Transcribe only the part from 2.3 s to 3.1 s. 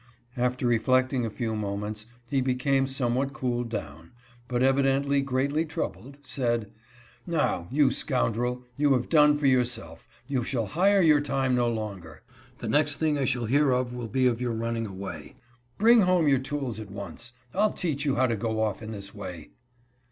became